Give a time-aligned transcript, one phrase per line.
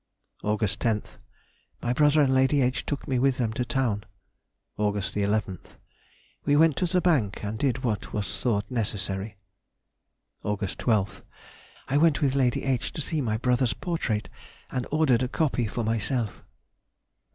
[0.43, 0.57] Aug.
[0.61, 2.87] 10th.—My brother and Lady H.
[2.87, 4.03] took me with them to town.
[4.79, 4.95] Aug.
[4.95, 9.37] 11th.—We went to the Bank and did what was thought necessary.
[10.43, 10.57] Aug.
[10.75, 12.91] 12th.—I went with Lady H.
[12.93, 14.27] to see my brother's portrait,
[14.71, 16.41] and ordered a copy for myself.